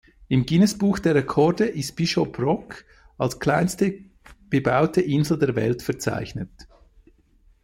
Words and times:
Im 0.29 0.47
Guinnessbuch 0.47 0.97
der 0.97 1.13
Rekorde 1.13 1.63
ist 1.67 1.95
Bishop 1.95 2.39
Rock 2.39 2.85
als 3.19 3.39
kleinste 3.39 3.99
bebaute 4.49 4.99
Insel 4.99 5.37
der 5.37 5.55
Welt 5.55 5.83
verzeichnet. 5.83 6.49